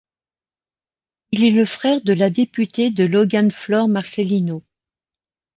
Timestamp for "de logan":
2.89-3.51